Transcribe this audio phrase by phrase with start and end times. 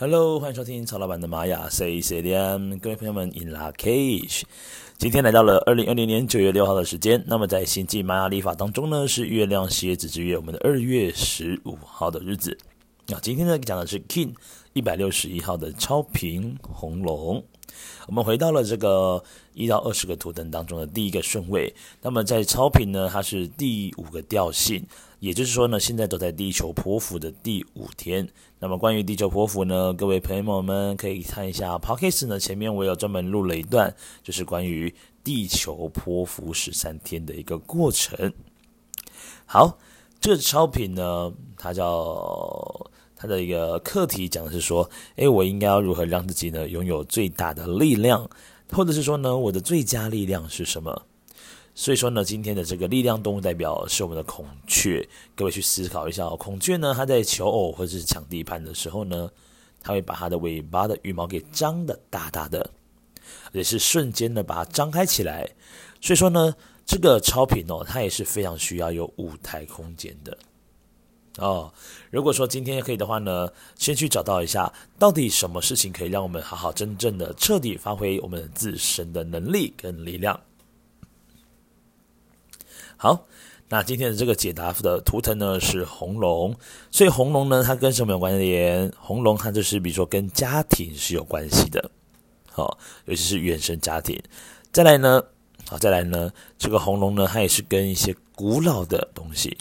[0.00, 4.44] Hello，欢迎收听曹老板的玛雅 Say Say 点，各位朋友们，In La Cage，
[4.96, 7.22] 今天来到了二零二零年九月六号的时间。
[7.26, 12.56] 那么在星际玛雅历法当中呢，是月亮蝎子之月，我们的二月十五号的日子。
[13.08, 14.32] 那今天呢讲的是 King
[14.72, 17.44] 一百六十一号的超频红龙。
[18.06, 19.22] 我们回到了这个
[19.54, 21.72] 一到二十个图腾当中的第一个顺位。
[22.02, 24.84] 那么在超频呢，它是第五个调性，
[25.18, 28.28] 也就是说呢，现在都在地球剖腹的第五天。
[28.58, 38.32] 那么关于地球剖腹呢，各位朋友们可以看一下 Podcast 呢，前面我有专门录了一段，就是关于地球剖腹十三天的一个过程。
[39.46, 39.78] 好，
[40.20, 42.90] 这超频呢，它叫。
[43.20, 48.26] 他的一个课题讲的是说，诶，我应该要如何让自己呢拥有最大的力量，
[48.72, 51.02] 或者是说呢，我的最佳力量是什么？
[51.74, 55.06] 所以说呢，今天的这个力量动物代表是我们的孔雀。
[55.36, 59.30] 各位去思考一下哦，孔雀呢，它在求偶或者是抢地盘的时候呢，
[59.82, 62.70] 它会把它的尾巴的羽毛给张得大大的，
[63.48, 65.46] 而且是瞬间的把它张开起来。
[66.00, 66.54] 所以说呢，
[66.86, 70.36] 这个超频哦，它也是非常需要有舞台空间的。
[71.40, 71.72] 哦，
[72.10, 80.38] 如果说今天可以的话呢，先去找到一下，到底什么事情可以让我们好好真正的彻底发挥我们自身的能力跟力量。
[82.98, 83.26] 好，
[83.70, 86.54] 那今天的这个解答的图腾呢是红龙，
[86.90, 88.92] 所以红龙呢它跟什么有关联？
[88.98, 91.90] 红龙它就是比如说跟家庭是有关系的，
[92.52, 94.22] 好、哦，尤其是原生家庭。
[94.70, 95.24] 再来呢，
[95.66, 99.56] 好，再来呢，这个红龙呢它也是跟一些古老的东西，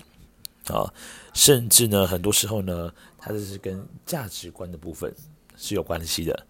[0.68, 0.92] 啊、
[1.34, 5.14] 甚至呢，很多时候呢，它这是跟价值观的部分
[5.58, 6.46] 是有关系的。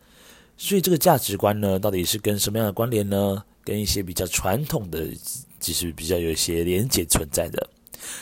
[0.58, 3.44] 所以这个价值观呢，到底是跟什么样的关联呢？
[3.63, 5.07] 跟一些比较传统的，
[5.59, 7.69] 其实比较有一些连结存在的。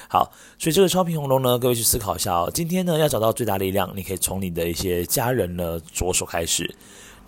[0.10, 2.52] 好，所以这个超频红龙呢，各位去思考一下哦。
[2.54, 6.76] 今天呢，要找到最大力量，你可以从你的一些家人呢着手开始。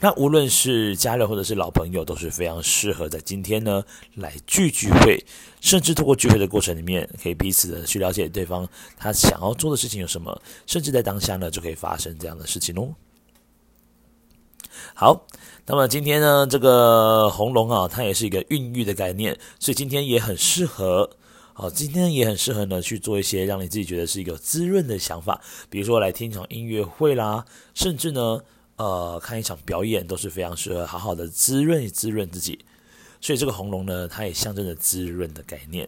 [0.02, 3.84] 那无论是家人或者是老朋友，都是非常适合在今天呢
[4.16, 5.22] 来聚聚会，
[5.60, 8.66] 甚至透过聚会的过程里面，可以彼此的去了解对方
[8.96, 12.96] 他想要做的事情有什么，甚至在当下呢就可以发生这样的事情哦。
[14.94, 15.28] 好，
[15.66, 21.10] 那么今天呢，这个红龙啊，它也是一个孕育的概念，所以今天也很适合，
[21.52, 28.40] 好，今天也很适合呢去做一些让你自己觉得是一个滋润的想法，比如说来听一场音乐会啦，甚至呢。
[28.80, 32.58] 呃，看一场表演都是非常适合好好的滋润滋润自己，
[33.20, 35.86] 所以这个红龙呢，它也象征着滋润的概念。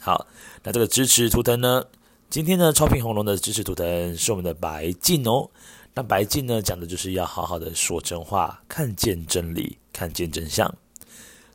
[0.00, 0.24] 好，
[0.62, 1.84] 那这个支持图腾呢，
[2.30, 5.50] 今天呢，超频红龙的支持图腾是我们的白镜哦。
[5.94, 10.72] 那白镜呢，讲的就是要好好的说真话，看见真理，看见真相。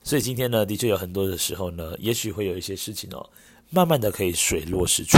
[0.04, 3.30] 所以今天呢，的确有很多的时候呢，也许会有一些事情哦，
[3.70, 5.18] 慢慢的可以水落石出，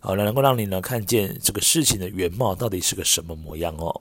[0.00, 4.00] 好，那能够让你呢看见这个事情的原貌到底是个什么模样哦。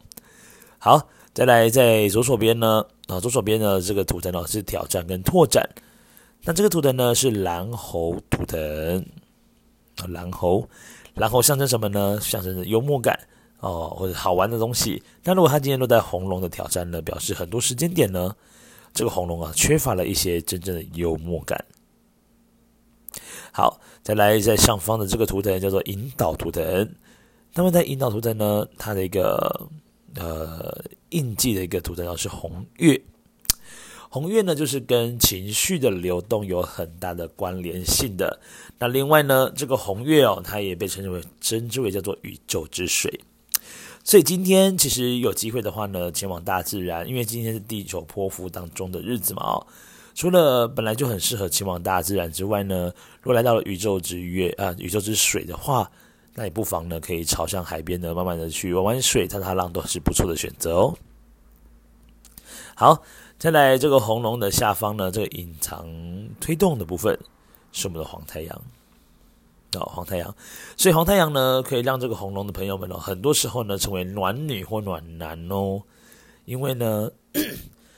[0.83, 0.99] 好，
[1.31, 5.63] 再来在左手边呢，啊，左手边呢这个图腾呢是挑战跟拓展，
[6.41, 8.59] 那这个图腾呢是蓝猴图腾，
[9.97, 10.67] 啊，蓝猴，
[11.13, 12.19] 蓝猴象征什么呢？
[12.19, 13.15] 象征着幽默感
[13.59, 15.03] 哦，或者好玩的东西。
[15.23, 18.35] 那如果它今天落在红龙的挑战呢，表示很多时间点呢，
[18.91, 21.63] 这个红龙啊缺乏了一些真正的幽默感。
[23.51, 26.91] 好，再来在上方的这个图腾叫做引导图腾，
[27.53, 29.69] 那么在引导图腾呢，它的一个。
[30.15, 33.01] 呃，印记的一个图腾是红月，
[34.09, 38.39] 红月呢就是跟情绪的流动有很大的关联性的。
[38.77, 43.21] 那另外呢，这个红月哦，它也被称之为称之为叫做宇宙之水。
[44.03, 49.67] 所以今天其实有机会的话呢，前往大自然，因为今天是地球波符当中的日子嘛哦，
[50.13, 52.91] 除了本来就很适合前往大自然之外呢，
[53.21, 55.89] 如果来到了宇宙之月啊，宇宙之水的话。
[56.33, 60.97] 那你不妨呢，可以朝向海边呢，慢慢的去玩玩水、踏踏浪，都是不错的选择哦。
[62.73, 63.03] 好，
[63.37, 65.85] 再来这个红龙的下方呢，这个隐藏
[66.39, 67.19] 推动的部分
[67.73, 68.61] 是我们的黄太阳
[69.73, 70.33] 哦，黄太阳。
[70.77, 75.81] 所以黄太阳呢，可以让这个红龙的朋友们哦，很多时候呢，成为暖女或暖男哦，
[76.45, 77.11] 因为呢，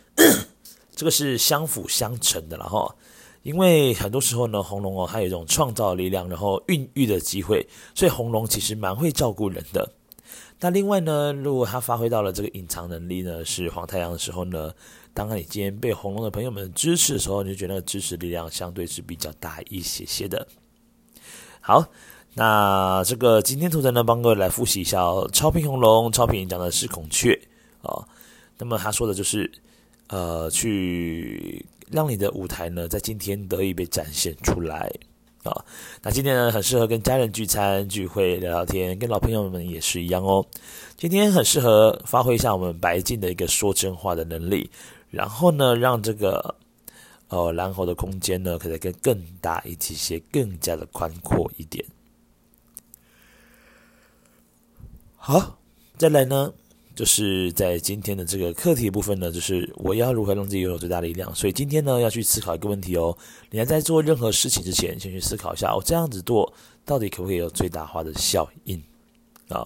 [0.96, 2.96] 这个是相辅相成的了哈。
[3.44, 9.90] 因为很多时候呢，红龙哦，它有一种创造力量，然后孕育的机会，所以红龙其实蛮会照顾人的。
[10.60, 14.72] 那另外呢，如果它发挥到了这个隐藏能力呢，是黄太阳的时候呢，
[15.14, 20.48] 当你今天被红龙的朋友们支持的时候，你就觉得支持力量相对是比较大一些些的。
[21.60, 21.86] 好，
[22.34, 25.30] 那这个今天图腾呢，帮各位来复习一下哦。
[25.34, 27.38] 超频红龙，超频讲的是孔雀
[27.82, 28.08] 哦，
[28.58, 29.52] 那么他说的就是
[30.14, 31.66] 呃去。
[31.92, 34.92] 让你的舞台呢，在今天得以被展现出来。
[35.44, 35.54] 啊。
[36.02, 40.44] 那今天呢，很适合跟家人聚餐、聚会、聊聊天，跟老朋友们也是一样哦。
[40.98, 44.68] 今天很适合发挥一下我们白净的一个说真话的能力，
[45.12, 46.56] 然后呢，让这个
[47.28, 51.86] 呃蓝猴的空间呢，可以更更大一些，更加的宽阔一点。
[55.16, 55.60] 好，
[55.96, 56.52] 再来呢。
[56.96, 61.34] 就是在今天的这个课题部分呢，就是我要如何让自己拥有最大的力量。
[61.34, 63.18] 所以今天呢，要去思考一个问题哦。
[63.50, 66.54] 你还在做任何事情之前，先去思考一下，我这样子做
[66.86, 68.80] 到底可不可以有最大化的效应
[69.50, 69.66] 啊？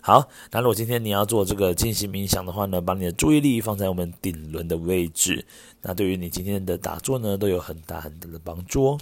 [0.00, 5.46] 好，那如果今天你要做这个静心冥想的话呢，把你的注意力放在我们顶轮的位置，
[5.80, 8.98] 那对于你今天的打坐呢，都有很大很大的帮助哦。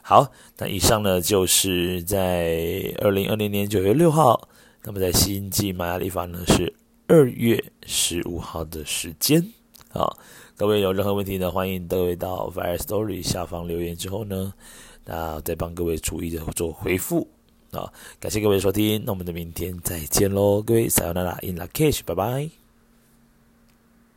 [0.00, 4.48] 好，那以上呢，就是在二零二零年九月六号。
[4.88, 6.72] 那么在新季玛雅历法呢，是
[7.08, 9.38] 二月十五号的时间
[9.92, 10.10] 啊。
[10.56, 14.54] 各位有任何问题呢，欢迎各位到 Firstory 下方留言之后呢，
[15.04, 17.28] 那再帮各位逐一的做回复
[17.70, 17.92] 啊。
[18.18, 22.57] 感谢各位的收听，那我们的明天再见喽，各位撒由那拉 in lak'ech，拜拜。